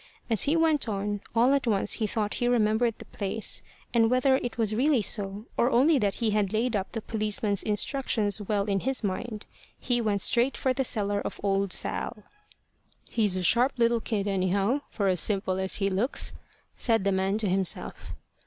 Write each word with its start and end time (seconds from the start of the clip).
As 0.31 0.45
he 0.45 0.55
went 0.55 0.89
on, 0.89 1.21
all 1.35 1.53
at 1.53 1.67
once 1.67 1.93
he 2.01 2.07
thought 2.07 2.33
he 2.41 2.47
remembered 2.47 2.95
the 2.97 3.05
place, 3.05 3.61
and 3.93 4.09
whether 4.09 4.37
it 4.37 4.57
really 4.57 4.97
was 4.97 5.05
so, 5.05 5.45
or 5.57 5.69
only 5.69 5.99
that 5.99 6.15
he 6.15 6.31
had 6.31 6.51
laid 6.53 6.75
up 6.75 6.91
the 6.93 7.03
policeman's 7.03 7.61
instructions 7.61 8.41
well 8.41 8.65
in 8.65 8.79
his 8.79 9.03
mind, 9.03 9.45
he 9.79 10.01
went 10.01 10.21
straight 10.21 10.57
for 10.57 10.73
the 10.73 10.83
cellar 10.83 11.21
of 11.21 11.39
old 11.43 11.71
Sal. 11.71 12.23
"He's 13.11 13.35
a 13.35 13.43
sharp 13.43 13.73
little 13.77 14.01
kid, 14.01 14.27
anyhow, 14.27 14.81
for 14.89 15.07
as 15.07 15.19
simple 15.19 15.59
as 15.59 15.75
he 15.75 15.87
looks," 15.87 16.33
said 16.75 17.03
the 17.03 17.11
man 17.11 17.37
to 17.37 17.47
himself. 17.47 18.15